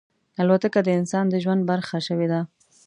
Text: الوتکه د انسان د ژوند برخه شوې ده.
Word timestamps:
الوتکه 0.41 0.79
د 0.83 0.89
انسان 0.99 1.25
د 1.29 1.35
ژوند 1.43 1.61
برخه 1.69 1.97
شوې 2.07 2.27
ده. 2.31 2.41